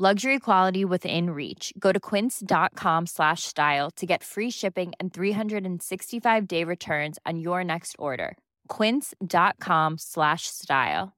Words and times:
Luxury 0.00 0.38
quality 0.38 0.84
within 0.84 1.30
reach. 1.30 1.72
Go 1.76 1.90
to 1.90 1.98
quince.com 1.98 3.06
slash 3.06 3.42
style 3.42 3.90
to 3.96 4.06
get 4.06 4.22
free 4.22 4.48
shipping 4.48 4.92
and 5.00 5.12
365 5.12 6.46
day 6.46 6.62
returns 6.62 7.18
on 7.26 7.40
your 7.40 7.64
next 7.64 7.96
order. 7.98 8.36
Quince.com 8.68 9.98
slash 9.98 10.46
style. 10.46 11.16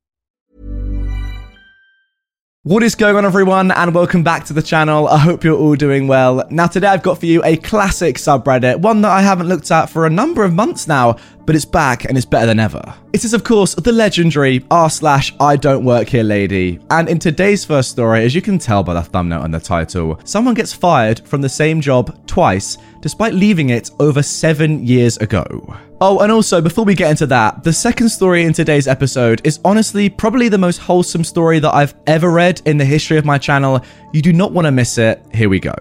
What 2.62 2.83
is 2.83 2.95
going 2.95 3.16
on, 3.16 3.24
everyone, 3.24 3.71
and 3.71 3.95
welcome 3.95 4.23
back 4.23 4.45
to 4.47 4.52
the 4.52 4.62
channel. 4.62 5.09
I 5.09 5.16
hope 5.16 5.45
you're 5.45 5.59
all 5.59 5.77
doing 5.77 6.09
well. 6.09 6.47
Now, 6.51 6.66
today 6.66 6.88
I've 6.88 7.02
got 7.02 7.19
for 7.19 7.27
you 7.27 7.43
a 7.45 7.57
classic 7.57 8.16
subreddit, 8.16 8.80
one 8.80 9.01
that 9.02 9.10
I 9.10 9.23
haven't 9.23 9.49
looked 9.49 9.71
at 9.71 9.91
for 9.91 10.05
a 10.05 10.10
number 10.10 10.45
of 10.45 10.55
months 10.55 10.87
now, 10.87 11.16
but 11.47 11.57
it's 11.57 11.65
back 11.65 12.05
and 12.05 12.17
it's 12.17 12.27
better 12.27 12.47
than 12.47 12.61
ever. 12.61 12.95
It 13.12 13.25
is, 13.25 13.35
of 13.35 13.45
course, 13.45 13.75
the 13.75 13.93
legendary 13.93 14.65
r 14.71 14.89
slash 14.89 15.35
I 15.41 15.57
don't 15.57 15.85
work 15.85 16.09
here 16.09 16.23
lady. 16.23 16.79
And 16.91 17.09
in 17.09 17.19
today's 17.19 17.65
first 17.65 17.91
story, 17.91 18.25
as 18.25 18.35
you 18.35 18.43
can 18.43 18.59
tell 18.59 18.83
by 18.83 18.95
the 18.95 19.03
thumbnail 19.03 19.43
and 19.43 19.53
the 19.53 19.61
title, 19.61 20.21
someone 20.25 20.55
gets 20.55 20.73
fired 20.73 21.27
from 21.27 21.41
the 21.41 21.49
same 21.49 21.80
job 21.80 22.27
twice, 22.27 22.79
despite 23.01 23.35
leaving 23.35 23.71
it 23.71 23.91
over 23.99 24.23
seven 24.23 24.87
years 24.87 25.16
ago. 25.19 25.77
Oh, 26.01 26.21
and 26.21 26.33
also, 26.33 26.61
before 26.61 26.85
we 26.85 26.95
get 26.95 27.11
into 27.11 27.27
that, 27.27 27.63
the 27.63 27.73
second 27.73 28.09
story 28.09 28.45
in 28.45 28.52
today's 28.52 28.88
episode 28.88 29.43
is 29.45 29.60
honestly 29.65 30.09
probably 30.09 30.49
the 30.49 30.57
most 30.57 30.79
wholesome 30.79 31.25
story 31.25 31.59
that 31.59 31.75
I've 31.75 31.95
ever 32.07 32.30
read 32.30 32.63
in 32.65 32.79
the 32.79 32.85
history 32.85 33.19
of 33.19 33.25
my 33.25 33.38
channel. 33.38 33.85
You 34.13 34.23
do 34.23 34.32
not 34.32 34.52
want 34.52 34.66
to 34.66 34.73
miss 34.73 34.99
it. 34.99 35.23
Here 35.35 35.49
we 35.49 35.60
go. 35.60 35.75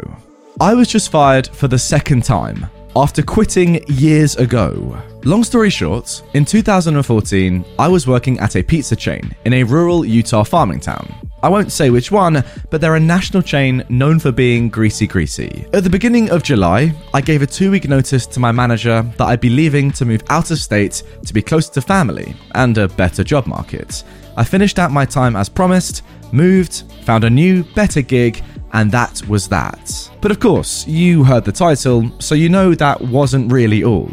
I 0.60 0.74
was 0.74 0.90
just 0.90 1.10
fired 1.10 1.48
for 1.48 1.70
the 1.70 1.80
second 1.80 2.26
time 2.26 2.70
after 2.96 3.22
quitting 3.22 3.84
years 3.88 4.36
ago. 4.38 4.98
Long 5.24 5.44
story 5.44 5.70
short, 5.70 6.24
in 6.34 6.46
2014, 6.46 7.66
I 7.78 7.88
was 7.88 8.08
working 8.08 8.40
at 8.40 8.56
a 8.56 8.64
pizza 8.64 8.96
chain 8.96 9.36
in 9.46 9.54
a 9.54 9.64
rural 9.64 10.06
Utah 10.06 10.44
farming 10.44 10.80
town. 10.80 11.14
I 11.42 11.50
won't 11.50 11.72
say 11.72 11.90
which 11.90 12.12
one, 12.12 12.44
but 12.70 12.82
they're 12.82 12.96
a 12.96 13.00
national 13.00 13.44
chain 13.44 13.84
known 13.90 14.20
for 14.20 14.32
being 14.32 14.70
greasy 14.70 15.08
greasy. 15.08 15.66
At 15.74 15.84
the 15.84 15.90
beginning 15.90 16.30
of 16.32 16.44
July, 16.44 16.94
I 17.14 17.22
gave 17.22 17.42
a 17.42 17.48
two 17.48 17.72
week 17.72 17.88
notice 17.88 18.26
to 18.28 18.40
my 18.40 18.52
manager 18.52 19.02
that 19.18 19.26
I'd 19.26 19.40
be 19.40 19.50
leaving 19.50 19.92
to 19.94 20.06
move 20.06 20.24
out 20.30 20.52
of 20.52 20.58
state 20.58 21.04
to 21.26 21.34
be 21.34 21.42
closer 21.42 21.74
to 21.74 21.82
family 21.82 22.36
and 22.56 22.78
a 22.78 22.90
better 22.90 23.24
job 23.24 23.48
market. 23.48 24.04
I 24.36 24.44
finished 24.44 24.80
out 24.80 24.92
my 24.92 25.06
time 25.06 25.36
as 25.36 25.48
promised, 25.48 26.04
moved, 26.34 26.84
found 27.04 27.24
a 27.24 27.30
new, 27.30 27.64
better 27.74 28.02
gig, 28.02 28.44
and 28.74 28.92
that 28.92 29.28
was 29.28 29.48
that. 29.48 30.12
But 30.22 30.32
of 30.32 30.40
course, 30.40 30.88
you 30.88 31.24
heard 31.24 31.46
the 31.46 31.52
title, 31.52 32.12
so 32.20 32.36
you 32.36 32.50
know 32.50 32.76
that 32.76 33.02
wasn't 33.02 33.52
really 33.52 33.84
all. 33.84 34.12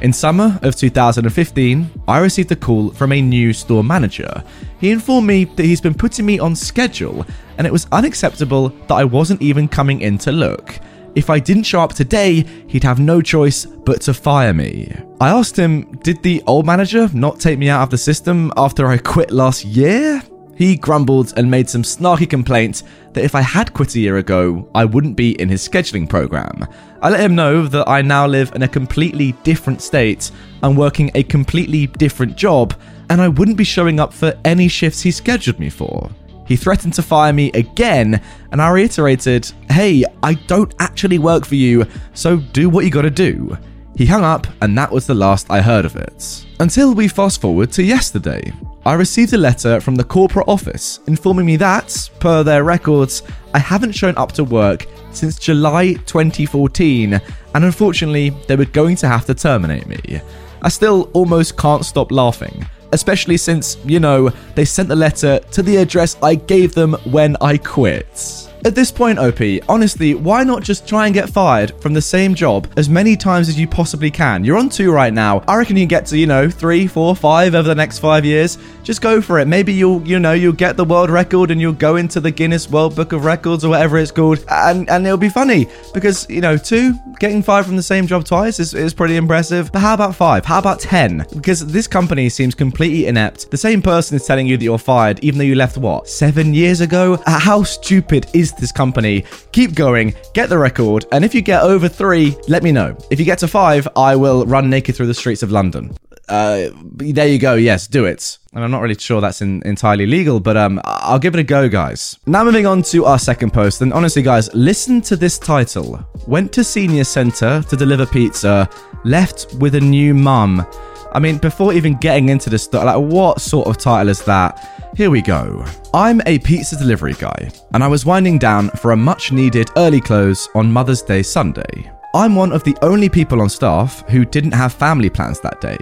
In 0.00 0.12
summer 0.12 0.58
of 0.62 0.76
2015, 0.76 1.90
I 2.06 2.18
received 2.18 2.52
a 2.52 2.56
call 2.56 2.90
from 2.90 3.12
a 3.12 3.20
new 3.20 3.52
store 3.52 3.82
manager. 3.82 4.44
He 4.80 4.92
informed 4.92 5.26
me 5.26 5.44
that 5.44 5.64
he's 5.64 5.80
been 5.80 5.94
putting 5.94 6.24
me 6.24 6.38
on 6.38 6.54
schedule, 6.54 7.26
and 7.56 7.66
it 7.66 7.72
was 7.72 7.88
unacceptable 7.90 8.68
that 8.68 8.94
I 8.94 9.04
wasn't 9.04 9.42
even 9.42 9.66
coming 9.66 10.00
in 10.00 10.16
to 10.18 10.30
look. 10.30 10.78
If 11.16 11.30
I 11.30 11.40
didn't 11.40 11.64
show 11.64 11.80
up 11.80 11.94
today, 11.94 12.44
he'd 12.68 12.84
have 12.84 13.00
no 13.00 13.20
choice 13.20 13.66
but 13.66 14.00
to 14.02 14.14
fire 14.14 14.54
me. 14.54 14.94
I 15.20 15.30
asked 15.30 15.58
him, 15.58 15.90
Did 16.04 16.22
the 16.22 16.44
old 16.46 16.64
manager 16.64 17.10
not 17.12 17.40
take 17.40 17.58
me 17.58 17.68
out 17.68 17.82
of 17.82 17.90
the 17.90 17.98
system 17.98 18.52
after 18.56 18.86
I 18.86 18.98
quit 18.98 19.32
last 19.32 19.64
year? 19.64 20.22
He 20.54 20.76
grumbled 20.76 21.34
and 21.36 21.50
made 21.50 21.68
some 21.68 21.82
snarky 21.82 22.28
complaints 22.28 22.84
that 23.18 23.24
if 23.24 23.34
I 23.34 23.40
had 23.40 23.74
quit 23.74 23.96
a 23.96 24.00
year 24.00 24.18
ago, 24.18 24.68
I 24.76 24.84
wouldn't 24.84 25.16
be 25.16 25.32
in 25.40 25.48
his 25.48 25.68
scheduling 25.68 26.08
program. 26.08 26.68
I 27.02 27.10
let 27.10 27.18
him 27.18 27.34
know 27.34 27.66
that 27.66 27.88
I 27.88 28.00
now 28.00 28.28
live 28.28 28.52
in 28.54 28.62
a 28.62 28.68
completely 28.68 29.32
different 29.42 29.82
state, 29.82 30.30
I'm 30.62 30.76
working 30.76 31.10
a 31.16 31.24
completely 31.24 31.88
different 31.88 32.36
job, 32.36 32.74
and 33.10 33.20
I 33.20 33.26
wouldn't 33.26 33.56
be 33.56 33.64
showing 33.64 33.98
up 33.98 34.12
for 34.12 34.38
any 34.44 34.68
shifts 34.68 35.02
he 35.02 35.10
scheduled 35.10 35.58
me 35.58 35.68
for. 35.68 36.08
He 36.46 36.54
threatened 36.54 36.94
to 36.94 37.02
fire 37.02 37.32
me 37.32 37.50
again, 37.54 38.22
and 38.52 38.62
I 38.62 38.70
reiterated, 38.70 39.50
Hey, 39.68 40.04
I 40.22 40.34
don't 40.34 40.72
actually 40.78 41.18
work 41.18 41.44
for 41.44 41.56
you, 41.56 41.86
so 42.14 42.36
do 42.36 42.70
what 42.70 42.84
you 42.84 42.90
gotta 42.92 43.10
do. 43.10 43.58
He 43.96 44.06
hung 44.06 44.22
up, 44.22 44.46
and 44.62 44.78
that 44.78 44.92
was 44.92 45.08
the 45.08 45.14
last 45.14 45.50
I 45.50 45.60
heard 45.60 45.84
of 45.84 45.96
it. 45.96 46.46
Until 46.60 46.94
we 46.94 47.08
fast 47.08 47.40
forward 47.40 47.72
to 47.72 47.82
yesterday. 47.82 48.52
I 48.88 48.94
received 48.94 49.34
a 49.34 49.36
letter 49.36 49.82
from 49.82 49.96
the 49.96 50.02
corporate 50.02 50.48
office 50.48 51.00
informing 51.06 51.44
me 51.44 51.56
that, 51.56 52.08
per 52.20 52.42
their 52.42 52.64
records, 52.64 53.22
I 53.52 53.58
haven't 53.58 53.92
shown 53.92 54.16
up 54.16 54.32
to 54.32 54.44
work 54.44 54.86
since 55.12 55.38
July 55.38 55.92
2014, 56.06 57.12
and 57.12 57.64
unfortunately, 57.66 58.30
they 58.46 58.56
were 58.56 58.64
going 58.64 58.96
to 58.96 59.06
have 59.06 59.26
to 59.26 59.34
terminate 59.34 59.86
me. 59.86 60.22
I 60.62 60.70
still 60.70 61.10
almost 61.12 61.58
can't 61.58 61.84
stop 61.84 62.10
laughing, 62.10 62.64
especially 62.92 63.36
since, 63.36 63.76
you 63.84 64.00
know, 64.00 64.30
they 64.54 64.64
sent 64.64 64.88
the 64.88 64.96
letter 64.96 65.38
to 65.38 65.62
the 65.62 65.76
address 65.76 66.16
I 66.22 66.36
gave 66.36 66.72
them 66.72 66.94
when 67.04 67.36
I 67.42 67.58
quit. 67.58 68.47
At 68.64 68.74
this 68.74 68.90
point, 68.90 69.20
OP, 69.20 69.40
honestly, 69.68 70.14
why 70.14 70.42
not 70.42 70.64
just 70.64 70.86
try 70.86 71.06
and 71.06 71.14
get 71.14 71.28
fired 71.28 71.70
from 71.80 71.94
the 71.94 72.02
same 72.02 72.34
job 72.34 72.66
as 72.76 72.88
many 72.88 73.16
times 73.16 73.48
as 73.48 73.58
you 73.58 73.68
possibly 73.68 74.10
can? 74.10 74.44
You're 74.44 74.58
on 74.58 74.68
two 74.68 74.90
right 74.90 75.12
now. 75.12 75.44
I 75.46 75.56
reckon 75.56 75.76
you 75.76 75.86
get 75.86 76.06
to, 76.06 76.18
you 76.18 76.26
know, 76.26 76.50
three, 76.50 76.88
four, 76.88 77.14
five 77.14 77.54
over 77.54 77.68
the 77.68 77.74
next 77.74 78.00
five 78.00 78.24
years. 78.24 78.58
Just 78.82 79.00
go 79.00 79.22
for 79.22 79.38
it. 79.38 79.46
Maybe 79.46 79.72
you'll, 79.72 80.06
you 80.06 80.18
know, 80.18 80.32
you'll 80.32 80.52
get 80.52 80.76
the 80.76 80.84
world 80.84 81.08
record 81.08 81.52
and 81.52 81.60
you'll 81.60 81.72
go 81.72 81.96
into 81.96 82.20
the 82.20 82.32
Guinness 82.32 82.68
World 82.68 82.96
Book 82.96 83.12
of 83.12 83.24
Records 83.24 83.64
or 83.64 83.68
whatever 83.68 83.96
it's 83.98 84.10
called, 84.10 84.44
and, 84.50 84.90
and 84.90 85.06
it'll 85.06 85.16
be 85.16 85.28
funny 85.28 85.68
because, 85.94 86.28
you 86.28 86.40
know, 86.40 86.56
two, 86.56 86.94
getting 87.20 87.42
fired 87.42 87.64
from 87.64 87.76
the 87.76 87.82
same 87.82 88.06
job 88.06 88.24
twice 88.24 88.58
is, 88.58 88.74
is 88.74 88.92
pretty 88.92 89.16
impressive. 89.16 89.70
But 89.70 89.80
how 89.80 89.94
about 89.94 90.16
five? 90.16 90.44
How 90.44 90.58
about 90.58 90.80
10? 90.80 91.26
Because 91.34 91.64
this 91.66 91.86
company 91.86 92.28
seems 92.28 92.54
completely 92.54 93.06
inept. 93.06 93.50
The 93.50 93.56
same 93.56 93.82
person 93.82 94.16
is 94.16 94.26
telling 94.26 94.46
you 94.46 94.56
that 94.56 94.64
you're 94.64 94.78
fired, 94.78 95.20
even 95.22 95.38
though 95.38 95.44
you 95.44 95.54
left, 95.54 95.78
what, 95.78 96.08
seven 96.08 96.54
years 96.54 96.80
ago? 96.80 97.22
Uh, 97.26 97.38
how 97.38 97.62
stupid 97.62 98.26
is 98.34 98.47
this 98.56 98.72
company. 98.72 99.24
Keep 99.52 99.74
going, 99.74 100.14
get 100.34 100.48
the 100.48 100.58
record, 100.58 101.04
and 101.12 101.24
if 101.24 101.34
you 101.34 101.42
get 101.42 101.62
over 101.62 101.88
three, 101.88 102.36
let 102.48 102.62
me 102.62 102.72
know. 102.72 102.96
If 103.10 103.18
you 103.18 103.24
get 103.24 103.38
to 103.40 103.48
five, 103.48 103.86
I 103.96 104.16
will 104.16 104.46
run 104.46 104.70
naked 104.70 104.96
through 104.96 105.06
the 105.06 105.14
streets 105.14 105.42
of 105.42 105.50
London. 105.50 105.96
Uh, 106.28 106.68
there 106.74 107.26
you 107.26 107.38
go. 107.38 107.54
Yes, 107.54 107.86
do 107.86 108.04
it. 108.04 108.38
And 108.52 108.62
I'm 108.62 108.70
not 108.70 108.82
really 108.82 108.94
sure 108.94 109.20
that's 109.20 109.40
in, 109.40 109.62
entirely 109.64 110.06
legal, 110.06 110.40
but 110.40 110.56
um, 110.56 110.80
I'll 110.84 111.18
give 111.18 111.34
it 111.34 111.40
a 111.40 111.44
go, 111.44 111.68
guys. 111.68 112.18
Now 112.26 112.44
moving 112.44 112.66
on 112.66 112.82
to 112.82 113.04
our 113.06 113.18
second 113.18 113.52
post, 113.52 113.80
and 113.80 113.92
honestly, 113.92 114.22
guys, 114.22 114.52
listen 114.54 115.00
to 115.02 115.16
this 115.16 115.38
title: 115.38 116.04
"Went 116.26 116.52
to 116.52 116.64
senior 116.64 117.04
center 117.04 117.62
to 117.62 117.76
deliver 117.76 118.04
pizza, 118.04 118.68
left 119.04 119.46
with 119.54 119.74
a 119.74 119.80
new 119.80 120.12
mum." 120.12 120.66
I 121.12 121.18
mean, 121.20 121.38
before 121.38 121.72
even 121.72 121.96
getting 121.96 122.28
into 122.28 122.50
this 122.50 122.64
stuff, 122.64 122.84
like, 122.84 122.98
what 122.98 123.40
sort 123.40 123.66
of 123.66 123.78
title 123.78 124.08
is 124.08 124.22
that? 124.24 124.92
Here 124.96 125.10
we 125.10 125.22
go. 125.22 125.64
I'm 125.94 126.20
a 126.26 126.38
pizza 126.40 126.76
delivery 126.76 127.14
guy, 127.14 127.50
and 127.72 127.82
I 127.82 127.88
was 127.88 128.04
winding 128.04 128.38
down 128.38 128.70
for 128.70 128.92
a 128.92 128.96
much 128.96 129.32
needed 129.32 129.70
early 129.76 130.00
close 130.00 130.48
on 130.54 130.72
Mother's 130.72 131.02
Day 131.02 131.22
Sunday. 131.22 131.90
I'm 132.14 132.34
one 132.34 132.52
of 132.52 132.64
the 132.64 132.76
only 132.82 133.08
people 133.08 133.40
on 133.40 133.48
staff 133.48 134.02
who 134.08 134.24
didn't 134.24 134.52
have 134.52 134.72
family 134.72 135.10
plans 135.10 135.40
that 135.40 135.60
day. 135.60 135.78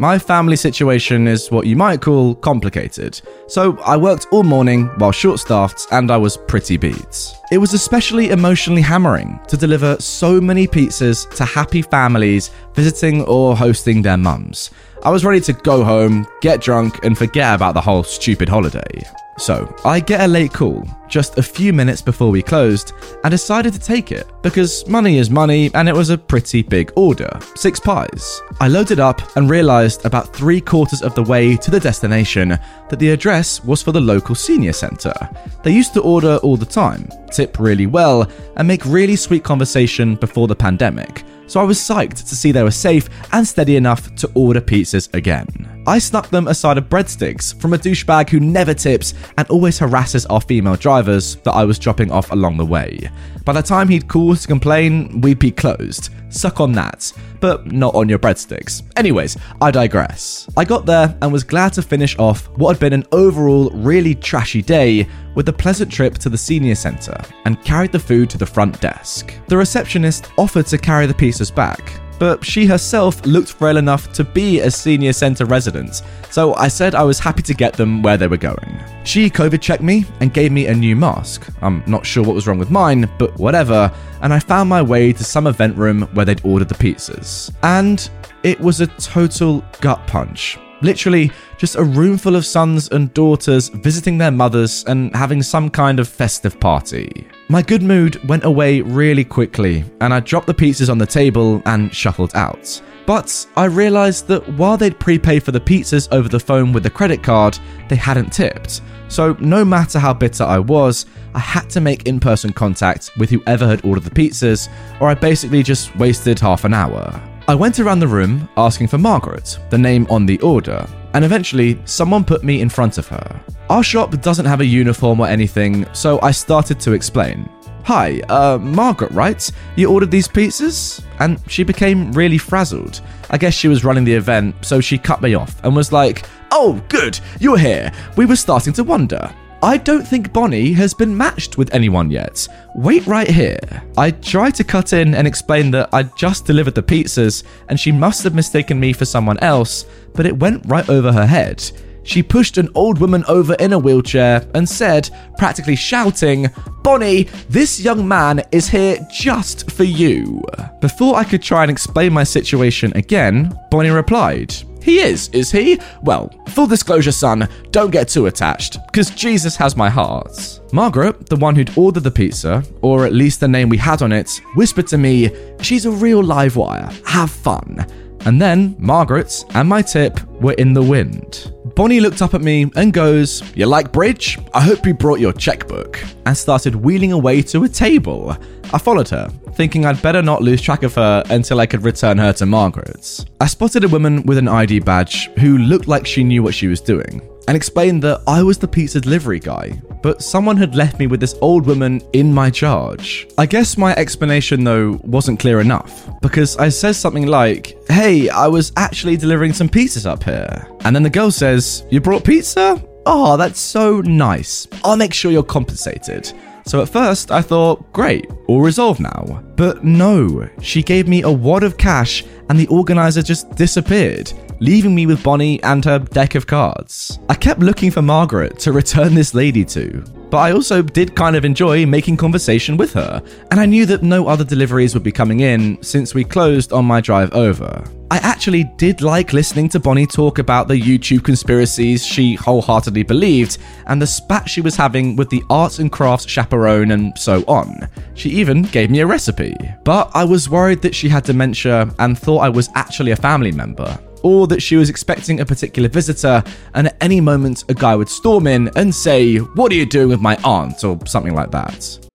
My 0.00 0.16
family 0.16 0.54
situation 0.54 1.26
is 1.26 1.50
what 1.50 1.66
you 1.66 1.74
might 1.74 2.00
call 2.00 2.36
complicated, 2.36 3.20
so 3.48 3.76
I 3.78 3.96
worked 3.96 4.28
all 4.30 4.44
morning 4.44 4.86
while 4.98 5.10
short 5.10 5.40
staffed 5.40 5.88
and 5.90 6.12
I 6.12 6.16
was 6.16 6.36
pretty 6.36 6.76
beat. 6.76 7.34
It 7.50 7.58
was 7.58 7.74
especially 7.74 8.30
emotionally 8.30 8.80
hammering 8.80 9.40
to 9.48 9.56
deliver 9.56 9.96
so 9.96 10.40
many 10.40 10.68
pizzas 10.68 11.28
to 11.34 11.44
happy 11.44 11.82
families 11.82 12.50
visiting 12.74 13.22
or 13.24 13.56
hosting 13.56 14.00
their 14.00 14.16
mums. 14.16 14.70
I 15.02 15.10
was 15.10 15.24
ready 15.24 15.40
to 15.40 15.52
go 15.52 15.82
home, 15.82 16.28
get 16.42 16.60
drunk, 16.60 17.04
and 17.04 17.18
forget 17.18 17.56
about 17.56 17.74
the 17.74 17.80
whole 17.80 18.04
stupid 18.04 18.48
holiday. 18.48 19.04
So, 19.38 19.74
I 19.84 20.00
get 20.00 20.20
a 20.20 20.26
late 20.26 20.52
call 20.52 20.84
just 21.08 21.38
a 21.38 21.42
few 21.42 21.72
minutes 21.72 22.02
before 22.02 22.30
we 22.30 22.42
closed 22.42 22.92
and 23.24 23.30
decided 23.30 23.72
to 23.72 23.78
take 23.78 24.12
it 24.12 24.26
because 24.42 24.86
money 24.88 25.18
is 25.18 25.30
money 25.30 25.70
and 25.74 25.88
it 25.88 25.94
was 25.94 26.10
a 26.10 26.18
pretty 26.18 26.62
big 26.62 26.92
order 26.96 27.30
six 27.54 27.80
pies. 27.80 28.42
I 28.60 28.68
loaded 28.68 29.00
up 29.00 29.36
and 29.36 29.48
realised 29.48 30.04
about 30.04 30.34
three 30.34 30.60
quarters 30.60 31.02
of 31.02 31.14
the 31.14 31.22
way 31.22 31.56
to 31.56 31.70
the 31.70 31.80
destination 31.80 32.50
that 32.50 32.98
the 32.98 33.10
address 33.10 33.64
was 33.64 33.82
for 33.82 33.92
the 33.92 34.00
local 34.00 34.34
senior 34.34 34.72
centre. 34.72 35.14
They 35.62 35.72
used 35.72 35.94
to 35.94 36.02
order 36.02 36.36
all 36.42 36.56
the 36.56 36.66
time, 36.66 37.08
tip 37.32 37.58
really 37.58 37.86
well, 37.86 38.30
and 38.56 38.66
make 38.66 38.84
really 38.84 39.16
sweet 39.16 39.44
conversation 39.44 40.16
before 40.16 40.48
the 40.48 40.56
pandemic 40.56 41.24
so 41.48 41.60
I 41.60 41.64
was 41.64 41.78
psyched 41.78 42.28
to 42.28 42.36
see 42.36 42.52
they 42.52 42.62
were 42.62 42.70
safe 42.70 43.08
and 43.32 43.46
steady 43.46 43.76
enough 43.76 44.14
to 44.16 44.30
order 44.34 44.60
pizzas 44.60 45.12
again. 45.14 45.48
I 45.86 45.98
snuck 45.98 46.28
them 46.28 46.48
a 46.48 46.54
side 46.54 46.76
of 46.76 46.90
breadsticks 46.90 47.58
from 47.60 47.72
a 47.72 47.78
douchebag 47.78 48.28
who 48.28 48.40
never 48.40 48.74
tips 48.74 49.14
and 49.38 49.48
always 49.48 49.78
harasses 49.78 50.26
our 50.26 50.40
female 50.40 50.76
drivers 50.76 51.36
that 51.36 51.52
I 51.52 51.64
was 51.64 51.78
dropping 51.78 52.12
off 52.12 52.30
along 52.30 52.58
the 52.58 52.66
way. 52.66 53.10
By 53.44 53.54
the 53.54 53.62
time 53.62 53.88
he'd 53.88 54.06
call 54.06 54.36
to 54.36 54.46
complain, 54.46 55.22
we'd 55.22 55.38
be 55.38 55.50
closed. 55.50 56.10
Suck 56.28 56.60
on 56.60 56.72
that, 56.72 57.10
but 57.40 57.70
not 57.72 57.94
on 57.94 58.08
your 58.08 58.18
breadsticks. 58.18 58.82
Anyways, 58.96 59.36
I 59.60 59.70
digress. 59.70 60.48
I 60.56 60.64
got 60.64 60.86
there 60.86 61.16
and 61.22 61.32
was 61.32 61.44
glad 61.44 61.72
to 61.74 61.82
finish 61.82 62.18
off 62.18 62.48
what 62.58 62.70
had 62.74 62.80
been 62.80 62.92
an 62.92 63.06
overall 63.12 63.70
really 63.70 64.14
trashy 64.14 64.62
day 64.62 65.08
with 65.34 65.48
a 65.48 65.52
pleasant 65.52 65.92
trip 65.92 66.14
to 66.18 66.28
the 66.28 66.38
senior 66.38 66.74
centre 66.74 67.20
and 67.44 67.62
carried 67.64 67.92
the 67.92 67.98
food 67.98 68.28
to 68.30 68.38
the 68.38 68.46
front 68.46 68.80
desk. 68.80 69.34
The 69.46 69.56
receptionist 69.56 70.30
offered 70.36 70.66
to 70.66 70.78
carry 70.78 71.06
the 71.06 71.14
pieces 71.14 71.50
back, 71.50 71.92
but 72.18 72.44
she 72.44 72.66
herself 72.66 73.24
looked 73.24 73.52
frail 73.52 73.76
enough 73.76 74.12
to 74.12 74.24
be 74.24 74.60
a 74.60 74.70
senior 74.70 75.12
centre 75.12 75.44
resident, 75.44 76.02
so 76.30 76.54
I 76.54 76.68
said 76.68 76.94
I 76.94 77.02
was 77.02 77.18
happy 77.18 77.42
to 77.42 77.54
get 77.54 77.74
them 77.74 78.02
where 78.02 78.16
they 78.16 78.26
were 78.26 78.36
going. 78.36 78.80
She 79.04 79.30
COVID 79.30 79.60
checked 79.60 79.82
me 79.82 80.04
and 80.20 80.34
gave 80.34 80.52
me 80.52 80.66
a 80.66 80.74
new 80.74 80.96
mask. 80.96 81.48
I'm 81.62 81.82
not 81.86 82.04
sure 82.04 82.24
what 82.24 82.34
was 82.34 82.46
wrong 82.46 82.58
with 82.58 82.70
mine, 82.70 83.08
but 83.18 83.36
whatever, 83.38 83.92
and 84.22 84.32
I 84.32 84.38
found 84.38 84.68
my 84.68 84.82
way 84.82 85.12
to 85.12 85.24
some 85.24 85.46
event 85.46 85.76
room 85.76 86.02
where 86.14 86.24
they'd 86.24 86.44
ordered 86.44 86.68
the 86.68 86.74
pizzas. 86.74 87.52
And 87.62 88.08
it 88.42 88.60
was 88.60 88.80
a 88.80 88.86
total 88.86 89.64
gut 89.80 90.06
punch. 90.06 90.58
Literally, 90.80 91.32
just 91.56 91.74
a 91.74 91.82
room 91.82 92.16
full 92.16 92.36
of 92.36 92.46
sons 92.46 92.88
and 92.90 93.12
daughters 93.12 93.68
visiting 93.68 94.16
their 94.16 94.30
mothers 94.30 94.84
and 94.86 95.14
having 95.14 95.42
some 95.42 95.70
kind 95.70 95.98
of 95.98 96.08
festive 96.08 96.60
party. 96.60 97.26
My 97.50 97.62
good 97.62 97.82
mood 97.82 98.22
went 98.28 98.44
away 98.44 98.82
really 98.82 99.24
quickly, 99.24 99.82
and 100.02 100.12
I 100.12 100.20
dropped 100.20 100.48
the 100.48 100.52
pizzas 100.52 100.90
on 100.90 100.98
the 100.98 101.06
table 101.06 101.62
and 101.64 101.94
shuffled 101.94 102.36
out. 102.36 102.82
But 103.06 103.46
I 103.56 103.64
realised 103.64 104.26
that 104.28 104.46
while 104.58 104.76
they'd 104.76 105.00
prepaid 105.00 105.42
for 105.42 105.52
the 105.52 105.60
pizzas 105.60 106.08
over 106.12 106.28
the 106.28 106.38
phone 106.38 106.74
with 106.74 106.82
the 106.82 106.90
credit 106.90 107.22
card, 107.22 107.58
they 107.88 107.96
hadn't 107.96 108.34
tipped. 108.34 108.82
So, 109.08 109.32
no 109.40 109.64
matter 109.64 109.98
how 109.98 110.12
bitter 110.12 110.44
I 110.44 110.58
was, 110.58 111.06
I 111.34 111.38
had 111.38 111.70
to 111.70 111.80
make 111.80 112.06
in 112.06 112.20
person 112.20 112.52
contact 112.52 113.12
with 113.16 113.30
whoever 113.30 113.66
had 113.66 113.82
ordered 113.82 114.04
the 114.04 114.10
pizzas, 114.10 114.68
or 115.00 115.08
I 115.08 115.14
basically 115.14 115.62
just 115.62 115.96
wasted 115.96 116.38
half 116.38 116.66
an 116.66 116.74
hour. 116.74 117.18
I 117.48 117.54
went 117.54 117.80
around 117.80 118.00
the 118.00 118.08
room 118.08 118.46
asking 118.58 118.88
for 118.88 118.98
Margaret, 118.98 119.58
the 119.70 119.78
name 119.78 120.06
on 120.10 120.26
the 120.26 120.38
order, 120.40 120.86
and 121.14 121.24
eventually 121.24 121.80
someone 121.86 122.24
put 122.24 122.44
me 122.44 122.60
in 122.60 122.68
front 122.68 122.98
of 122.98 123.08
her. 123.08 123.40
Our 123.70 123.82
shop 123.82 124.18
doesn't 124.22 124.46
have 124.46 124.62
a 124.62 124.64
uniform 124.64 125.20
or 125.20 125.26
anything, 125.26 125.86
so 125.92 126.18
I 126.22 126.30
started 126.30 126.80
to 126.80 126.92
explain. 126.92 127.50
Hi, 127.84 128.20
uh, 128.30 128.56
Margaret, 128.56 129.10
right? 129.12 129.50
You 129.76 129.90
ordered 129.90 130.10
these 130.10 130.26
pizzas? 130.26 131.04
And 131.20 131.38
she 131.48 131.64
became 131.64 132.10
really 132.12 132.38
frazzled. 132.38 133.02
I 133.28 133.36
guess 133.36 133.52
she 133.52 133.68
was 133.68 133.84
running 133.84 134.04
the 134.04 134.14
event, 134.14 134.54
so 134.62 134.80
she 134.80 134.96
cut 134.96 135.20
me 135.20 135.34
off 135.34 135.62
and 135.64 135.76
was 135.76 135.92
like, 135.92 136.26
Oh, 136.50 136.82
good, 136.88 137.20
you're 137.40 137.58
here. 137.58 137.92
We 138.16 138.24
were 138.24 138.36
starting 138.36 138.72
to 138.72 138.84
wonder. 138.84 139.30
I 139.62 139.76
don't 139.76 140.06
think 140.06 140.32
Bonnie 140.32 140.72
has 140.72 140.94
been 140.94 141.14
matched 141.14 141.58
with 141.58 141.74
anyone 141.74 142.10
yet. 142.10 142.48
Wait 142.74 143.06
right 143.06 143.28
here. 143.28 143.58
I 143.98 144.12
tried 144.12 144.54
to 144.54 144.64
cut 144.64 144.94
in 144.94 145.14
and 145.14 145.26
explain 145.26 145.70
that 145.72 145.90
I'd 145.92 146.16
just 146.16 146.46
delivered 146.46 146.74
the 146.74 146.82
pizzas 146.82 147.42
and 147.68 147.78
she 147.78 147.92
must 147.92 148.22
have 148.22 148.34
mistaken 148.34 148.80
me 148.80 148.94
for 148.94 149.04
someone 149.04 149.38
else, 149.40 149.84
but 150.14 150.24
it 150.24 150.38
went 150.38 150.64
right 150.66 150.88
over 150.88 151.12
her 151.12 151.26
head. 151.26 151.70
She 152.08 152.22
pushed 152.22 152.56
an 152.56 152.70
old 152.74 152.98
woman 153.00 153.22
over 153.28 153.52
in 153.56 153.74
a 153.74 153.78
wheelchair 153.78 154.48
and 154.54 154.66
said, 154.66 155.10
practically 155.36 155.76
shouting, 155.76 156.48
Bonnie, 156.82 157.24
this 157.50 157.78
young 157.78 158.08
man 158.08 158.42
is 158.50 158.66
here 158.66 158.96
just 159.12 159.70
for 159.70 159.84
you. 159.84 160.42
Before 160.80 161.16
I 161.16 161.24
could 161.24 161.42
try 161.42 161.64
and 161.64 161.70
explain 161.70 162.14
my 162.14 162.24
situation 162.24 162.94
again, 162.96 163.54
Bonnie 163.70 163.90
replied, 163.90 164.54
he 164.80 165.00
is, 165.00 165.28
is 165.34 165.50
he? 165.50 165.78
Well, 166.00 166.32
full 166.48 166.66
disclosure, 166.66 167.12
son, 167.12 167.46
don't 167.72 167.90
get 167.90 168.08
too 168.08 168.24
attached, 168.24 168.78
because 168.86 169.10
Jesus 169.10 169.54
has 169.56 169.76
my 169.76 169.90
heart. 169.90 170.60
Margaret, 170.72 171.26
the 171.28 171.36
one 171.36 171.54
who'd 171.54 171.76
ordered 171.76 172.04
the 172.04 172.10
pizza, 172.10 172.64
or 172.80 173.04
at 173.04 173.12
least 173.12 173.40
the 173.40 173.48
name 173.48 173.68
we 173.68 173.76
had 173.76 174.00
on 174.00 174.12
it, 174.12 174.40
whispered 174.54 174.86
to 174.86 174.96
me, 174.96 175.30
She's 175.60 175.84
a 175.84 175.90
real 175.90 176.24
live 176.24 176.56
wire. 176.56 176.88
Have 177.04 177.30
fun. 177.30 177.86
And 178.24 178.40
then 178.40 178.76
Margaret 178.78 179.44
and 179.50 179.68
my 179.68 179.82
tip 179.82 180.26
were 180.40 180.54
in 180.54 180.72
the 180.72 180.82
wind. 180.82 181.52
Bonnie 181.78 182.00
looked 182.00 182.22
up 182.22 182.34
at 182.34 182.40
me 182.40 182.68
and 182.74 182.92
goes, 182.92 183.40
You 183.54 183.66
like 183.66 183.92
bridge? 183.92 184.36
I 184.52 184.60
hope 184.60 184.84
you 184.84 184.94
brought 184.94 185.20
your 185.20 185.32
checkbook. 185.32 186.02
And 186.26 186.36
started 186.36 186.74
wheeling 186.74 187.12
away 187.12 187.40
to 187.42 187.62
a 187.62 187.68
table. 187.68 188.36
I 188.72 188.78
followed 188.78 189.08
her, 189.10 189.28
thinking 189.52 189.86
I'd 189.86 190.02
better 190.02 190.20
not 190.20 190.42
lose 190.42 190.60
track 190.60 190.82
of 190.82 190.96
her 190.96 191.22
until 191.30 191.60
I 191.60 191.66
could 191.66 191.84
return 191.84 192.18
her 192.18 192.32
to 192.32 192.46
Margaret's. 192.46 193.24
I 193.40 193.46
spotted 193.46 193.84
a 193.84 193.88
woman 193.88 194.24
with 194.24 194.38
an 194.38 194.48
ID 194.48 194.80
badge 194.80 195.28
who 195.38 195.56
looked 195.56 195.86
like 195.86 196.04
she 196.04 196.24
knew 196.24 196.42
what 196.42 196.52
she 196.52 196.66
was 196.66 196.80
doing 196.80 197.22
and 197.46 197.56
explained 197.56 198.02
that 198.02 198.22
I 198.26 198.42
was 198.42 198.58
the 198.58 198.68
pizza 198.68 199.00
delivery 199.00 199.38
guy, 199.38 199.80
but 200.02 200.22
someone 200.22 200.56
had 200.56 200.74
left 200.74 200.98
me 200.98 201.06
with 201.06 201.20
this 201.20 201.36
old 201.40 201.66
woman 201.66 202.00
in 202.12 202.32
my 202.32 202.50
charge. 202.50 203.28
I 203.38 203.46
guess 203.46 203.78
my 203.78 203.94
explanation, 203.94 204.64
though, 204.64 205.00
wasn't 205.04 205.40
clear 205.40 205.60
enough, 205.60 206.08
because 206.20 206.56
I 206.56 206.68
said 206.68 206.94
something 206.94 207.26
like, 207.26 207.76
Hey, 207.88 208.28
I 208.28 208.48
was 208.48 208.72
actually 208.76 209.16
delivering 209.16 209.52
some 209.52 209.68
pizzas 209.68 210.06
up 210.06 210.22
here. 210.22 210.68
And 210.84 210.94
then 210.94 211.02
the 211.02 211.10
girl 211.10 211.30
says, 211.30 211.84
You 211.90 212.00
brought 212.00 212.24
pizza? 212.24 212.82
Oh, 213.06 213.36
that's 213.36 213.60
so 213.60 214.00
nice. 214.02 214.68
I'll 214.84 214.96
make 214.96 215.14
sure 215.14 215.30
you're 215.30 215.42
compensated. 215.42 216.32
So 216.66 216.82
at 216.82 216.90
first, 216.90 217.30
I 217.30 217.40
thought, 217.40 217.90
great, 217.94 218.26
all 218.46 218.60
resolved 218.60 219.00
now. 219.00 219.42
But 219.56 219.84
no, 219.84 220.46
she 220.60 220.82
gave 220.82 221.08
me 221.08 221.22
a 221.22 221.30
wad 221.30 221.62
of 221.62 221.78
cash 221.78 222.24
and 222.50 222.58
the 222.58 222.66
organizer 222.66 223.22
just 223.22 223.50
disappeared 223.56 224.30
leaving 224.60 224.94
me 224.94 225.06
with 225.06 225.22
Bonnie 225.22 225.62
and 225.62 225.84
her 225.84 225.98
deck 225.98 226.34
of 226.34 226.46
cards. 226.46 227.18
I 227.28 227.34
kept 227.34 227.60
looking 227.60 227.90
for 227.90 228.02
Margaret 228.02 228.58
to 228.60 228.72
return 228.72 229.14
this 229.14 229.34
lady 229.34 229.64
to, 229.66 230.04
but 230.30 230.38
I 230.38 230.52
also 230.52 230.82
did 230.82 231.16
kind 231.16 231.36
of 231.36 231.44
enjoy 231.44 231.86
making 231.86 232.16
conversation 232.16 232.76
with 232.76 232.92
her, 232.92 233.22
and 233.50 233.60
I 233.60 233.66
knew 233.66 233.86
that 233.86 234.02
no 234.02 234.26
other 234.26 234.44
deliveries 234.44 234.94
would 234.94 235.02
be 235.02 235.12
coming 235.12 235.40
in 235.40 235.82
since 235.82 236.14
we 236.14 236.24
closed 236.24 236.72
on 236.72 236.84
my 236.84 237.00
drive 237.00 237.32
over. 237.32 237.84
I 238.10 238.16
actually 238.18 238.64
did 238.64 239.02
like 239.02 239.34
listening 239.34 239.68
to 239.70 239.80
Bonnie 239.80 240.06
talk 240.06 240.38
about 240.38 240.66
the 240.66 240.80
YouTube 240.80 241.24
conspiracies 241.24 242.06
she 242.06 242.36
wholeheartedly 242.36 243.02
believed 243.02 243.58
and 243.86 244.00
the 244.00 244.06
spat 244.06 244.48
she 244.48 244.62
was 244.62 244.74
having 244.74 245.14
with 245.14 245.28
the 245.28 245.42
arts 245.50 245.78
and 245.78 245.92
crafts 245.92 246.26
chaperone 246.26 246.92
and 246.92 247.18
so 247.18 247.44
on. 247.46 247.86
She 248.14 248.30
even 248.30 248.62
gave 248.62 248.90
me 248.90 249.00
a 249.00 249.06
recipe. 249.06 249.54
But 249.84 250.10
I 250.14 250.24
was 250.24 250.48
worried 250.48 250.80
that 250.82 250.94
she 250.94 251.10
had 251.10 251.24
dementia 251.24 251.94
and 251.98 252.18
thought 252.18 252.38
I 252.38 252.48
was 252.48 252.70
actually 252.74 253.10
a 253.10 253.16
family 253.16 253.52
member 253.52 253.98
or 254.22 254.46
that 254.46 254.62
she 254.62 254.76
was 254.76 254.88
expecting 254.88 255.40
a 255.40 255.46
particular 255.46 255.88
visitor, 255.88 256.42
and 256.74 256.88
at 256.88 256.96
any 257.00 257.20
moment 257.20 257.62
a 257.68 257.74
guy 257.74 257.94
would 257.94 258.08
storm 258.08 258.48
in 258.48 258.68
and 258.74 258.92
say, 258.92 259.36
What 259.36 259.70
are 259.70 259.76
you 259.76 259.86
doing 259.86 260.08
with 260.08 260.20
my 260.20 260.36
aunt? 260.42 260.82
or 260.82 260.98
something 261.06 261.34
like 261.34 261.52
that. 261.52 262.08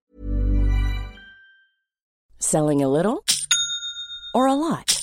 Selling 2.40 2.81
a 2.81 2.90
little 2.90 3.24
or 4.34 4.48
a 4.48 4.54
lot? 4.54 5.02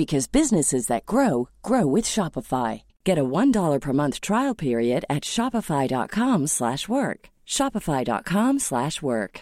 because 0.00 0.26
businesses 0.26 0.86
that 0.86 1.04
grow 1.04 1.50
grow 1.68 1.84
with 1.94 2.06
Shopify. 2.06 2.70
Get 3.04 3.18
a 3.18 3.30
$1 3.38 3.80
per 3.80 3.92
month 3.92 4.16
trial 4.28 4.54
period 4.66 5.04
at 5.16 5.24
shopify.com/work. 5.34 7.20
shopify.com/work. 7.56 9.40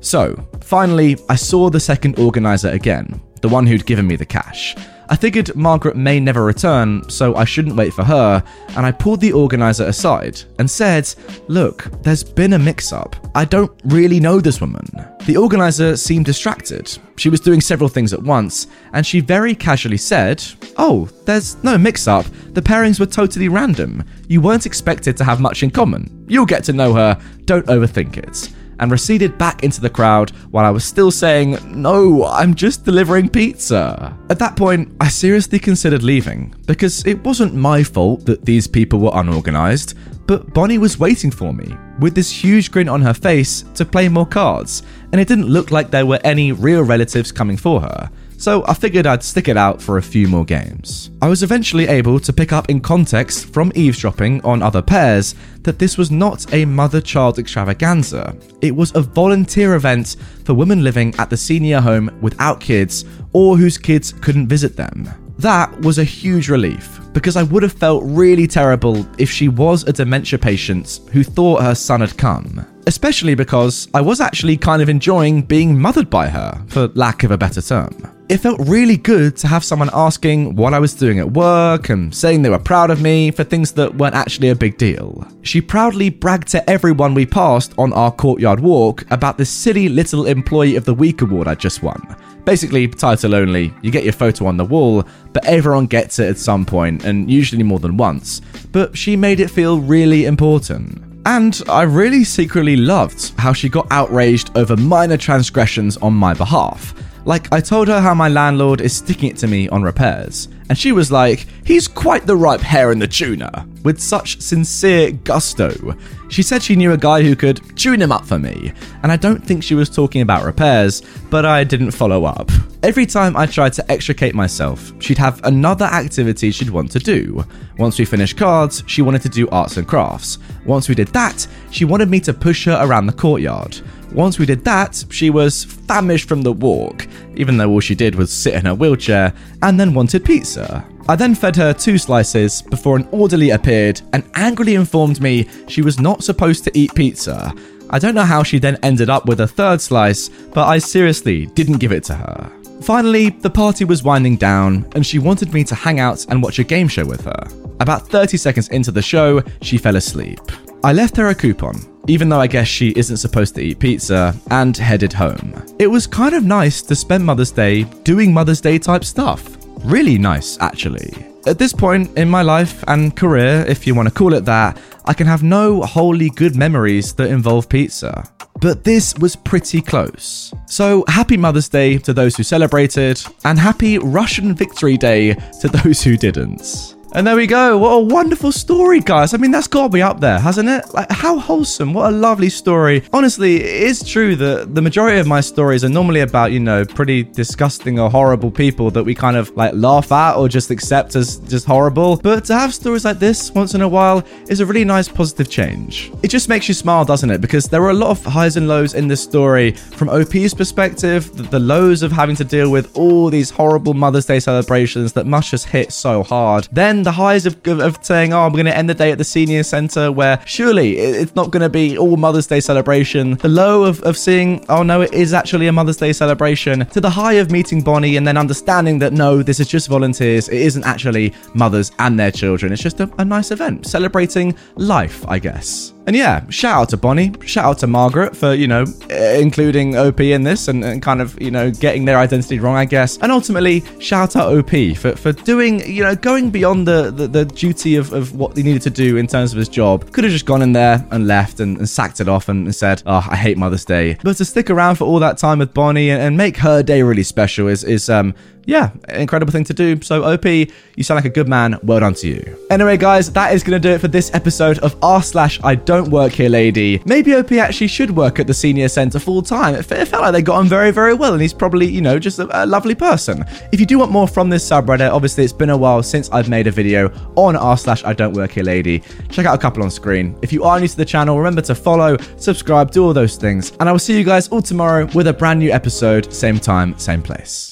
So, 0.00 0.22
finally, 0.60 1.16
I 1.28 1.36
saw 1.36 1.70
the 1.70 1.80
second 1.80 2.18
organizer 2.18 2.70
again, 2.80 3.06
the 3.42 3.48
one 3.48 3.66
who'd 3.66 3.84
given 3.84 4.06
me 4.06 4.16
the 4.16 4.24
cash. 4.24 4.74
I 5.12 5.16
figured 5.16 5.54
Margaret 5.54 5.94
may 5.94 6.18
never 6.20 6.42
return, 6.42 7.06
so 7.10 7.34
I 7.34 7.44
shouldn't 7.44 7.76
wait 7.76 7.92
for 7.92 8.02
her, 8.02 8.42
and 8.68 8.86
I 8.86 8.92
pulled 8.92 9.20
the 9.20 9.32
organizer 9.32 9.84
aside 9.84 10.40
and 10.58 10.70
said, 10.70 11.12
Look, 11.48 11.90
there's 12.02 12.24
been 12.24 12.54
a 12.54 12.58
mix 12.58 12.94
up. 12.94 13.14
I 13.34 13.44
don't 13.44 13.70
really 13.84 14.20
know 14.20 14.40
this 14.40 14.62
woman. 14.62 14.86
The 15.26 15.36
organizer 15.36 15.98
seemed 15.98 16.24
distracted. 16.24 16.96
She 17.16 17.28
was 17.28 17.40
doing 17.40 17.60
several 17.60 17.90
things 17.90 18.14
at 18.14 18.22
once, 18.22 18.68
and 18.94 19.06
she 19.06 19.20
very 19.20 19.54
casually 19.54 19.98
said, 19.98 20.42
Oh, 20.78 21.10
there's 21.26 21.62
no 21.62 21.76
mix 21.76 22.08
up. 22.08 22.24
The 22.54 22.62
pairings 22.62 22.98
were 22.98 23.04
totally 23.04 23.48
random. 23.48 24.04
You 24.28 24.40
weren't 24.40 24.64
expected 24.64 25.18
to 25.18 25.24
have 25.24 25.40
much 25.40 25.62
in 25.62 25.70
common. 25.70 26.24
You'll 26.26 26.46
get 26.46 26.64
to 26.64 26.72
know 26.72 26.94
her, 26.94 27.20
don't 27.44 27.66
overthink 27.66 28.16
it 28.16 28.50
and 28.82 28.90
receded 28.90 29.38
back 29.38 29.62
into 29.62 29.80
the 29.80 29.88
crowd 29.88 30.30
while 30.50 30.64
I 30.64 30.70
was 30.70 30.84
still 30.84 31.12
saying, 31.12 31.56
No, 31.80 32.24
I'm 32.24 32.52
just 32.52 32.84
delivering 32.84 33.28
pizza. 33.28 34.18
At 34.28 34.40
that 34.40 34.56
point, 34.56 34.92
I 35.00 35.08
seriously 35.08 35.60
considered 35.60 36.02
leaving 36.02 36.52
because 36.66 37.06
it 37.06 37.22
wasn't 37.22 37.54
my 37.54 37.84
fault 37.84 38.26
that 38.26 38.44
these 38.44 38.66
people 38.66 38.98
were 38.98 39.12
unorganized, 39.14 39.96
but 40.26 40.52
Bonnie 40.52 40.78
was 40.78 40.98
waiting 40.98 41.30
for 41.30 41.54
me 41.54 41.76
with 42.00 42.16
this 42.16 42.30
huge 42.30 42.72
grin 42.72 42.88
on 42.88 43.00
her 43.02 43.14
face 43.14 43.62
to 43.74 43.84
play 43.84 44.08
more 44.08 44.26
cards, 44.26 44.82
and 45.12 45.20
it 45.20 45.28
didn't 45.28 45.46
look 45.46 45.70
like 45.70 45.92
there 45.92 46.06
were 46.06 46.20
any 46.24 46.50
real 46.50 46.82
relatives 46.82 47.30
coming 47.30 47.56
for 47.56 47.80
her 47.80 48.10
so 48.42 48.64
I 48.66 48.74
figured 48.74 49.06
I'd 49.06 49.22
stick 49.22 49.46
it 49.46 49.56
out 49.56 49.80
for 49.80 49.98
a 49.98 50.02
few 50.02 50.26
more 50.26 50.44
games. 50.44 51.12
I 51.22 51.28
was 51.28 51.44
eventually 51.44 51.86
able 51.86 52.18
to 52.18 52.32
pick 52.32 52.52
up 52.52 52.68
in 52.68 52.80
context 52.80 53.46
from 53.52 53.70
eavesdropping 53.76 54.44
on 54.44 54.62
other 54.62 54.82
pairs 54.82 55.36
that 55.60 55.78
this 55.78 55.96
was 55.96 56.10
not 56.10 56.52
a 56.52 56.64
mother 56.64 57.00
child 57.00 57.38
extravaganza. 57.38 58.36
It 58.60 58.74
was 58.74 58.92
a 58.96 59.00
volunteer 59.00 59.76
event 59.76 60.16
for 60.44 60.54
women 60.54 60.82
living 60.82 61.14
at 61.18 61.30
the 61.30 61.36
senior 61.36 61.80
home 61.80 62.18
without 62.20 62.60
kids 62.60 63.04
or 63.32 63.56
whose 63.56 63.78
kids 63.78 64.12
couldn't 64.12 64.48
visit 64.48 64.74
them. 64.74 65.08
That 65.38 65.80
was 65.82 65.98
a 65.98 66.04
huge 66.04 66.48
relief 66.48 66.98
because 67.12 67.36
I 67.36 67.44
would 67.44 67.62
have 67.62 67.72
felt 67.72 68.02
really 68.04 68.48
terrible 68.48 69.06
if 69.18 69.30
she 69.30 69.46
was 69.46 69.84
a 69.84 69.92
dementia 69.92 70.40
patient 70.40 70.98
who 71.12 71.22
thought 71.22 71.62
her 71.62 71.76
son 71.76 72.00
had 72.00 72.18
come. 72.18 72.66
Especially 72.88 73.36
because 73.36 73.86
I 73.94 74.00
was 74.00 74.20
actually 74.20 74.56
kind 74.56 74.82
of 74.82 74.88
enjoying 74.88 75.42
being 75.42 75.80
mothered 75.80 76.10
by 76.10 76.26
her, 76.26 76.60
for 76.66 76.88
lack 76.88 77.22
of 77.22 77.30
a 77.30 77.38
better 77.38 77.62
term 77.62 78.11
it 78.28 78.38
felt 78.38 78.60
really 78.60 78.96
good 78.96 79.36
to 79.36 79.46
have 79.46 79.64
someone 79.64 79.90
asking 79.92 80.56
what 80.56 80.72
I 80.72 80.78
was 80.78 80.94
doing 80.94 81.18
at 81.18 81.32
work 81.32 81.88
and 81.88 82.14
saying 82.14 82.42
they 82.42 82.50
were 82.50 82.58
proud 82.58 82.90
of 82.90 83.02
me 83.02 83.30
for 83.30 83.44
things 83.44 83.72
that 83.72 83.94
weren't 83.96 84.14
actually 84.14 84.48
a 84.48 84.54
big 84.54 84.78
deal. 84.78 85.26
She 85.42 85.60
proudly 85.60 86.08
bragged 86.08 86.48
to 86.48 86.70
everyone 86.70 87.14
we 87.14 87.26
passed 87.26 87.74
on 87.78 87.92
our 87.92 88.10
courtyard 88.10 88.60
walk 88.60 89.04
about 89.10 89.38
the 89.38 89.44
silly 89.44 89.88
little 89.88 90.26
Employee 90.26 90.76
of 90.76 90.84
the 90.84 90.94
Week 90.94 91.20
award 91.20 91.48
I 91.48 91.54
just 91.54 91.82
won. 91.82 92.16
Basically, 92.44 92.88
title 92.88 93.34
only, 93.34 93.72
you 93.82 93.90
get 93.90 94.04
your 94.04 94.12
photo 94.12 94.46
on 94.46 94.56
the 94.56 94.64
wall, 94.64 95.04
but 95.32 95.44
everyone 95.44 95.86
gets 95.86 96.18
it 96.18 96.28
at 96.28 96.38
some 96.38 96.64
point, 96.64 97.04
and 97.04 97.30
usually 97.30 97.62
more 97.62 97.78
than 97.78 97.96
once. 97.96 98.40
But 98.72 98.96
she 98.96 99.14
made 99.14 99.40
it 99.40 99.50
feel 99.50 99.80
really 99.80 100.24
important. 100.24 101.02
And 101.24 101.62
I 101.68 101.82
really 101.82 102.24
secretly 102.24 102.76
loved 102.76 103.32
how 103.38 103.52
she 103.52 103.68
got 103.68 103.86
outraged 103.92 104.56
over 104.56 104.76
minor 104.76 105.16
transgressions 105.16 105.96
on 105.98 106.14
my 106.14 106.34
behalf. 106.34 106.94
Like, 107.24 107.52
I 107.52 107.60
told 107.60 107.86
her 107.88 108.00
how 108.00 108.14
my 108.14 108.28
landlord 108.28 108.80
is 108.80 108.96
sticking 108.96 109.30
it 109.30 109.36
to 109.38 109.46
me 109.46 109.68
on 109.68 109.82
repairs, 109.82 110.48
and 110.68 110.76
she 110.76 110.90
was 110.90 111.12
like, 111.12 111.46
he's 111.64 111.86
quite 111.86 112.26
the 112.26 112.36
ripe 112.36 112.60
hair 112.60 112.90
in 112.90 112.98
the 112.98 113.06
tuner, 113.06 113.64
with 113.84 114.00
such 114.00 114.40
sincere 114.40 115.12
gusto. 115.12 115.96
She 116.30 116.42
said 116.42 116.62
she 116.62 116.74
knew 116.74 116.92
a 116.92 116.96
guy 116.96 117.22
who 117.22 117.36
could 117.36 117.76
tune 117.76 118.02
him 118.02 118.10
up 118.10 118.26
for 118.26 118.40
me, 118.40 118.72
and 119.04 119.12
I 119.12 119.16
don't 119.16 119.44
think 119.44 119.62
she 119.62 119.76
was 119.76 119.88
talking 119.88 120.20
about 120.20 120.44
repairs, 120.44 121.02
but 121.30 121.44
I 121.44 121.62
didn't 121.62 121.92
follow 121.92 122.24
up. 122.24 122.50
Every 122.82 123.06
time 123.06 123.36
I 123.36 123.46
tried 123.46 123.74
to 123.74 123.92
extricate 123.92 124.34
myself, 124.34 124.92
she'd 124.98 125.18
have 125.18 125.44
another 125.44 125.84
activity 125.84 126.50
she'd 126.50 126.70
want 126.70 126.90
to 126.92 126.98
do. 126.98 127.44
Once 127.78 128.00
we 128.00 128.04
finished 128.04 128.36
cards, 128.36 128.82
she 128.86 129.02
wanted 129.02 129.22
to 129.22 129.28
do 129.28 129.48
arts 129.50 129.76
and 129.76 129.86
crafts. 129.86 130.38
Once 130.66 130.88
we 130.88 130.96
did 130.96 131.08
that, 131.08 131.46
she 131.70 131.84
wanted 131.84 132.10
me 132.10 132.18
to 132.18 132.32
push 132.32 132.64
her 132.64 132.78
around 132.82 133.06
the 133.06 133.12
courtyard. 133.12 133.80
Once 134.14 134.38
we 134.38 134.44
did 134.44 134.62
that, 134.64 135.04
she 135.10 135.30
was 135.30 135.64
famished 135.64 136.28
from 136.28 136.42
the 136.42 136.52
walk, 136.52 137.06
even 137.34 137.56
though 137.56 137.70
all 137.70 137.80
she 137.80 137.94
did 137.94 138.14
was 138.14 138.32
sit 138.32 138.54
in 138.54 138.66
her 138.66 138.74
wheelchair, 138.74 139.32
and 139.62 139.80
then 139.80 139.94
wanted 139.94 140.24
pizza. 140.24 140.86
I 141.08 141.16
then 141.16 141.34
fed 141.34 141.56
her 141.56 141.72
two 141.72 141.98
slices 141.98 142.62
before 142.62 142.96
an 142.96 143.08
orderly 143.10 143.50
appeared 143.50 144.00
and 144.12 144.22
angrily 144.34 144.74
informed 144.74 145.20
me 145.20 145.48
she 145.66 145.82
was 145.82 145.98
not 145.98 146.22
supposed 146.22 146.62
to 146.64 146.78
eat 146.78 146.94
pizza. 146.94 147.54
I 147.90 147.98
don't 147.98 148.14
know 148.14 148.22
how 148.22 148.42
she 148.42 148.58
then 148.58 148.78
ended 148.82 149.10
up 149.10 149.26
with 149.26 149.40
a 149.40 149.48
third 149.48 149.80
slice, 149.80 150.28
but 150.28 150.68
I 150.68 150.78
seriously 150.78 151.46
didn't 151.46 151.78
give 151.78 151.92
it 151.92 152.04
to 152.04 152.14
her. 152.14 152.52
Finally, 152.82 153.30
the 153.30 153.50
party 153.50 153.84
was 153.84 154.02
winding 154.02 154.36
down, 154.36 154.90
and 154.94 155.06
she 155.06 155.18
wanted 155.18 155.52
me 155.52 155.64
to 155.64 155.74
hang 155.74 156.00
out 156.00 156.26
and 156.28 156.42
watch 156.42 156.58
a 156.58 156.64
game 156.64 156.88
show 156.88 157.04
with 157.04 157.24
her. 157.24 157.46
About 157.80 158.08
30 158.08 158.36
seconds 158.36 158.68
into 158.68 158.90
the 158.90 159.02
show, 159.02 159.42
she 159.60 159.78
fell 159.78 159.96
asleep. 159.96 160.40
I 160.84 160.92
left 160.92 161.16
her 161.16 161.28
a 161.28 161.34
coupon, 161.34 161.91
even 162.08 162.28
though 162.28 162.40
I 162.40 162.46
guess 162.46 162.68
she 162.68 162.90
isn't 162.96 163.18
supposed 163.18 163.54
to 163.54 163.62
eat 163.62 163.78
pizza, 163.78 164.34
and 164.50 164.76
headed 164.76 165.12
home. 165.12 165.54
It 165.78 165.86
was 165.86 166.06
kind 166.06 166.34
of 166.34 166.44
nice 166.44 166.82
to 166.82 166.94
spend 166.94 167.24
Mother's 167.24 167.50
Day 167.50 167.84
doing 168.04 168.32
Mother's 168.32 168.60
Day 168.60 168.78
type 168.78 169.04
stuff. 169.04 169.56
Really 169.84 170.18
nice, 170.18 170.58
actually. 170.60 171.12
At 171.46 171.58
this 171.58 171.72
point 171.72 172.16
in 172.16 172.28
my 172.30 172.42
life 172.42 172.84
and 172.86 173.16
career, 173.16 173.64
if 173.66 173.86
you 173.86 173.94
want 173.94 174.08
to 174.08 174.14
call 174.14 174.32
it 174.34 174.44
that, 174.44 174.80
I 175.06 175.12
can 175.12 175.26
have 175.26 175.42
no 175.42 175.82
wholly 175.82 176.30
good 176.30 176.54
memories 176.54 177.12
that 177.14 177.30
involve 177.30 177.68
pizza. 177.68 178.24
But 178.60 178.84
this 178.84 179.14
was 179.18 179.34
pretty 179.34 179.80
close. 179.80 180.54
So, 180.66 181.04
happy 181.08 181.36
Mother's 181.36 181.68
Day 181.68 181.98
to 181.98 182.12
those 182.12 182.36
who 182.36 182.44
celebrated, 182.44 183.20
and 183.44 183.58
happy 183.58 183.98
Russian 183.98 184.54
Victory 184.54 184.96
Day 184.96 185.34
to 185.60 185.68
those 185.68 186.02
who 186.02 186.16
didn't. 186.16 186.94
And 187.14 187.26
there 187.26 187.36
we 187.36 187.46
go. 187.46 187.76
What 187.76 187.90
a 187.90 188.00
wonderful 188.00 188.52
story, 188.52 189.00
guys. 189.00 189.34
I 189.34 189.36
mean, 189.36 189.50
that's 189.50 189.66
got 189.66 189.82
to 189.82 189.88
be 189.90 190.00
up 190.00 190.20
there, 190.20 190.38
hasn't 190.38 190.68
it? 190.68 190.94
Like, 190.94 191.10
how 191.10 191.38
wholesome. 191.38 191.92
What 191.92 192.10
a 192.10 192.16
lovely 192.16 192.48
story. 192.48 193.02
Honestly, 193.12 193.56
it 193.56 193.82
is 193.82 194.02
true 194.02 194.34
that 194.36 194.74
the 194.74 194.80
majority 194.80 195.18
of 195.20 195.26
my 195.26 195.42
stories 195.42 195.84
are 195.84 195.90
normally 195.90 196.20
about, 196.20 196.52
you 196.52 196.60
know, 196.60 196.86
pretty 196.86 197.22
disgusting 197.22 198.00
or 198.00 198.08
horrible 198.08 198.50
people 198.50 198.90
that 198.92 199.04
we 199.04 199.14
kind 199.14 199.36
of 199.36 199.54
like 199.56 199.74
laugh 199.74 200.10
at 200.10 200.36
or 200.36 200.48
just 200.48 200.70
accept 200.70 201.14
as 201.14 201.36
just 201.40 201.66
horrible. 201.66 202.16
But 202.16 202.46
to 202.46 202.54
have 202.54 202.72
stories 202.72 203.04
like 203.04 203.18
this 203.18 203.50
once 203.50 203.74
in 203.74 203.82
a 203.82 203.88
while 203.88 204.24
is 204.48 204.60
a 204.60 204.66
really 204.66 204.84
nice 204.84 205.08
positive 205.08 205.50
change. 205.50 206.10
It 206.22 206.28
just 206.28 206.48
makes 206.48 206.66
you 206.66 206.74
smile, 206.74 207.04
doesn't 207.04 207.30
it? 207.30 207.42
Because 207.42 207.66
there 207.66 207.82
were 207.82 207.90
a 207.90 207.94
lot 207.94 208.10
of 208.10 208.24
highs 208.24 208.56
and 208.56 208.68
lows 208.68 208.94
in 208.94 209.06
this 209.06 209.22
story. 209.22 209.72
From 209.72 210.08
OP's 210.08 210.54
perspective, 210.54 211.50
the, 211.50 211.62
lows 211.62 212.02
of 212.02 212.10
having 212.10 212.34
to 212.34 212.44
deal 212.44 212.70
with 212.70 212.96
all 212.96 213.30
these 213.30 213.48
horrible 213.48 213.94
Mother's 213.94 214.26
Day 214.26 214.40
celebrations 214.40 215.12
that 215.12 215.26
must 215.26 215.50
just 215.50 215.66
hit 215.66 215.92
so 215.92 216.24
hard. 216.24 216.66
Then 216.72 217.01
the 217.02 217.12
highs 217.12 217.46
of, 217.46 217.66
of, 217.66 217.80
of 217.80 218.04
saying, 218.04 218.32
oh, 218.32 218.40
I'm 218.40 218.52
going 218.52 218.66
to 218.66 218.76
end 218.76 218.88
the 218.88 218.94
day 218.94 219.12
at 219.12 219.18
the 219.18 219.24
senior 219.24 219.62
centre 219.62 220.10
where 220.10 220.42
surely 220.46 220.98
it's 220.98 221.34
not 221.34 221.50
going 221.50 221.62
to 221.62 221.68
be 221.68 221.96
all 221.98 222.16
Mother's 222.16 222.46
Day 222.46 222.60
celebration. 222.60 223.36
The 223.36 223.48
low 223.48 223.84
of, 223.84 224.02
of 224.02 224.16
seeing, 224.16 224.64
oh 224.68 224.82
no, 224.82 225.00
it 225.00 225.12
is 225.12 225.34
actually 225.34 225.66
a 225.66 225.72
Mother's 225.72 225.96
Day 225.96 226.12
celebration. 226.12 226.86
To 226.86 227.00
the 227.00 227.10
high 227.10 227.34
of 227.34 227.50
meeting 227.50 227.82
Bonnie 227.82 228.16
and 228.16 228.26
then 228.26 228.36
understanding 228.36 228.98
that 229.00 229.12
no, 229.12 229.42
this 229.42 229.60
is 229.60 229.68
just 229.68 229.88
volunteers. 229.88 230.48
It 230.48 230.60
isn't 230.60 230.84
actually 230.84 231.34
mothers 231.54 231.92
and 231.98 232.18
their 232.18 232.30
children. 232.30 232.72
It's 232.72 232.82
just 232.82 233.00
a, 233.00 233.10
a 233.18 233.24
nice 233.24 233.50
event 233.50 233.86
celebrating 233.86 234.56
life, 234.76 235.26
I 235.28 235.38
guess. 235.38 235.92
And 236.06 236.16
yeah, 236.16 236.48
shout 236.50 236.74
out 236.74 236.88
to 236.90 236.96
Bonnie, 236.96 237.32
shout 237.44 237.64
out 237.64 237.78
to 237.78 237.86
Margaret 237.86 238.36
for, 238.36 238.54
you 238.54 238.66
know, 238.66 238.84
including 239.08 239.96
OP 239.96 240.20
in 240.20 240.42
this 240.42 240.66
and, 240.68 240.84
and 240.84 241.00
kind 241.00 241.20
of, 241.20 241.40
you 241.40 241.50
know, 241.50 241.70
getting 241.70 242.04
their 242.04 242.18
identity 242.18 242.58
wrong, 242.58 242.74
I 242.74 242.84
guess. 242.84 243.18
And 243.18 243.30
ultimately, 243.30 243.84
shout 244.00 244.34
out 244.34 244.52
OP 244.52 244.96
for, 244.96 245.14
for 245.14 245.32
doing, 245.32 245.80
you 245.88 246.02
know, 246.02 246.16
going 246.16 246.50
beyond 246.50 246.88
the, 246.88 247.10
the, 247.10 247.28
the 247.28 247.44
duty 247.44 247.96
of, 247.96 248.12
of 248.12 248.34
what 248.34 248.56
he 248.56 248.62
needed 248.62 248.82
to 248.82 248.90
do 248.90 249.16
in 249.16 249.26
terms 249.28 249.52
of 249.52 249.58
his 249.58 249.68
job. 249.68 250.10
Could 250.12 250.24
have 250.24 250.32
just 250.32 250.46
gone 250.46 250.62
in 250.62 250.72
there 250.72 251.06
and 251.12 251.26
left 251.28 251.60
and, 251.60 251.78
and 251.78 251.88
sacked 251.88 252.20
it 252.20 252.28
off 252.28 252.48
and, 252.48 252.72
said, 252.72 253.02
oh, 253.04 253.26
I 253.30 253.36
hate 253.36 253.58
Mother's 253.58 253.84
Day. 253.84 254.16
But 254.22 254.38
to 254.38 254.44
stick 254.44 254.70
around 254.70 254.96
for 254.96 255.04
all 255.04 255.18
that 255.18 255.36
time 255.36 255.58
with 255.58 255.74
Bonnie 255.74 256.10
and, 256.10 256.22
and 256.22 256.36
make 256.36 256.56
her 256.56 256.82
day 256.82 257.02
really 257.02 257.22
special 257.22 257.68
is, 257.68 257.84
is 257.84 258.08
um, 258.08 258.34
yeah, 258.64 258.90
incredible 259.08 259.52
thing 259.52 259.64
to 259.64 259.74
do. 259.74 260.00
So, 260.02 260.24
OP, 260.24 260.44
you 260.44 261.02
sound 261.02 261.16
like 261.16 261.24
a 261.24 261.30
good 261.30 261.48
man. 261.48 261.78
Well 261.82 262.00
done 262.00 262.14
to 262.14 262.28
you. 262.28 262.58
Anyway, 262.70 262.96
guys, 262.96 263.32
that 263.32 263.54
is 263.54 263.62
going 263.62 263.80
to 263.80 263.88
do 263.88 263.94
it 263.94 264.00
for 264.00 264.08
this 264.08 264.32
episode 264.34 264.78
of 264.80 264.96
r 265.02 265.22
slash 265.22 265.60
I 265.64 265.74
don't 265.74 266.10
work 266.10 266.32
here, 266.32 266.48
lady. 266.48 267.02
Maybe 267.04 267.34
OP 267.34 267.52
actually 267.52 267.88
should 267.88 268.10
work 268.10 268.38
at 268.38 268.46
the 268.46 268.54
senior 268.54 268.88
centre 268.88 269.18
full 269.18 269.42
time. 269.42 269.74
It, 269.74 269.84
felt 269.84 270.22
like 270.22 270.32
they 270.32 270.42
got 270.42 270.56
on 270.56 270.68
very, 270.68 270.90
very 270.90 271.14
well, 271.14 271.32
and 271.32 271.42
he's 271.42 271.52
probably, 271.52 271.86
you 271.86 272.00
know, 272.00 272.18
just 272.18 272.38
a, 272.38 272.64
a 272.64 272.66
lovely 272.66 272.94
person. 272.94 273.44
If 273.72 273.80
you 273.80 273.86
do 273.86 273.98
want 273.98 274.12
more 274.12 274.28
from 274.28 274.48
this 274.48 274.68
subreddit, 274.68 275.10
obviously 275.10 275.44
it's 275.44 275.52
been 275.52 275.70
a 275.70 275.76
while 275.76 276.02
since 276.02 276.30
I've 276.30 276.48
made 276.48 276.66
a 276.66 276.70
video 276.70 277.08
on 277.36 277.56
r 277.56 277.76
slash 277.76 278.04
I 278.04 278.12
don't 278.12 278.34
work 278.34 278.52
here, 278.52 278.64
lady. 278.64 279.02
Check 279.30 279.46
out 279.46 279.54
a 279.54 279.58
couple 279.58 279.82
on 279.82 279.90
screen. 279.90 280.38
If 280.42 280.52
you 280.52 280.64
are 280.64 280.78
new 280.78 280.88
to 280.88 280.96
the 280.96 281.04
channel, 281.04 281.36
remember 281.36 281.62
to 281.62 281.74
follow, 281.74 282.16
subscribe, 282.36 282.90
do 282.90 283.04
all 283.04 283.12
those 283.12 283.36
things, 283.36 283.72
and 283.80 283.88
I 283.88 283.92
will 283.92 283.98
see 283.98 284.16
you 284.16 284.24
guys 284.24 284.48
all 284.48 284.62
tomorrow 284.62 285.08
with 285.14 285.26
a 285.26 285.32
brand 285.32 285.58
new 285.58 285.70
episode, 285.70 286.32
same 286.32 286.58
time, 286.58 286.98
same 286.98 287.22
place. 287.22 287.71